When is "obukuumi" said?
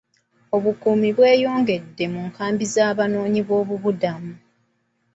0.55-1.09